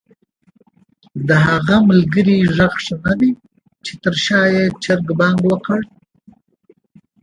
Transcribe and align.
د 1.27 1.29
هغه 1.47 1.75
ملګري 1.89 2.37
ږغ 2.55 2.73
ښه 2.83 2.95
ندی 3.07 3.31
چې 3.85 3.93
تر 4.03 4.15
شا 4.25 4.41
ېې 4.55 4.65
چرګ 4.83 5.07
بانګ 5.19 5.39
وکړ؟! 5.45 5.81